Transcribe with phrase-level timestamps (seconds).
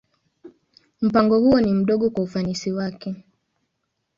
[1.01, 3.15] Mpango huo ni mdogo kwa ufanisi wake.